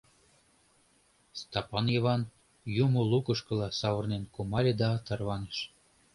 [1.41, 2.21] Стапан Йыван
[2.83, 5.57] юмо лукышкыла савырнен кумале да тарваныш.